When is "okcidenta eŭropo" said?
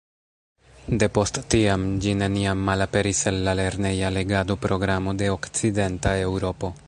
5.39-6.79